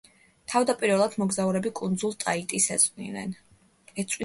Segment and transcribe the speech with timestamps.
[0.53, 3.39] თავდაპირველად მოგზაურები კუნძულ ტაიტის ეწვივნენ.